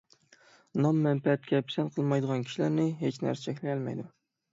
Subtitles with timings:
[0.85, 4.07] نام ـ مەنپەئەتكە پىسەنت قىلمايدىغان كىشىلەرنى ھېچ نەرسە چەكلىيەلمەيدۇ،